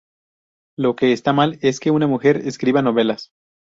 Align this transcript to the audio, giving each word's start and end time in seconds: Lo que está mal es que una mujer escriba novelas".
Lo 0.79 0.95
que 0.95 1.11
está 1.13 1.31
mal 1.31 1.59
es 1.61 1.79
que 1.79 1.91
una 1.91 2.07
mujer 2.07 2.37
escriba 2.47 2.81
novelas". 2.81 3.29